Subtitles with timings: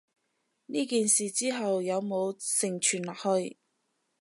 [0.65, 3.59] 呢件事之後有無承傳落去？